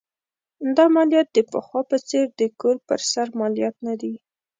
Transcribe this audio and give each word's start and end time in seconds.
دا 0.77 0.85
مالیات 0.95 1.27
د 1.33 1.37
پخوا 1.51 1.81
په 1.89 1.97
څېر 2.09 2.25
د 2.39 2.41
کور 2.61 2.75
پر 2.87 2.99
سر 3.11 3.27
مالیات 3.39 3.75
نه 3.87 3.93
دي. 4.01 4.13